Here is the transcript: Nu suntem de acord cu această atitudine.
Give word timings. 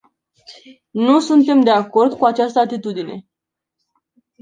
Nu 0.91 1.19
suntem 1.19 1.61
de 1.63 1.69
acord 1.69 2.17
cu 2.17 2.25
această 2.25 2.59
atitudine. 2.59 3.27